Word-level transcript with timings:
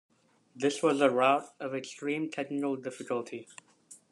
This 0.55 0.81
was 0.81 0.99
a 0.99 1.11
route 1.11 1.45
of 1.59 1.75
extreme 1.75 2.31
technical 2.31 2.75
difficulty. 2.75 3.47